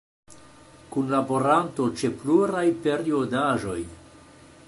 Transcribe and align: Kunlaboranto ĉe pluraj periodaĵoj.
Kunlaboranto 0.95 1.85
ĉe 2.01 2.11
pluraj 2.23 2.65
periodaĵoj. 2.87 3.79